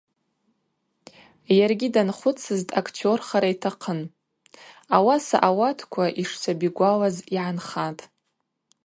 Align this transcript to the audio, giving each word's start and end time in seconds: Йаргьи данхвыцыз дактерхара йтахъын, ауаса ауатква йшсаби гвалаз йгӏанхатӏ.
Йаргьи 1.57 1.93
данхвыцыз 1.95 2.59
дактерхара 2.69 3.49
йтахъын, 3.53 4.01
ауаса 4.95 5.37
ауатква 5.47 6.05
йшсаби 6.21 6.69
гвалаз 6.75 7.15
йгӏанхатӏ. 7.35 8.03